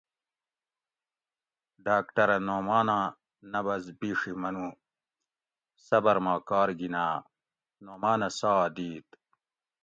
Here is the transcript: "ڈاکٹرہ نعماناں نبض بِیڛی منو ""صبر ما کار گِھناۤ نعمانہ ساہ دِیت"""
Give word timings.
"ڈاکٹرہ 1.85 2.37
نعماناں 2.47 3.05
نبض 3.51 3.83
بِیڛی 3.99 4.33
منو 4.41 4.67
""صبر 5.87 6.15
ما 6.25 6.35
کار 6.49 6.69
گِھناۤ 6.79 7.13
نعمانہ 7.85 8.29
ساہ 8.39 8.63
دِیت""" 8.75 9.07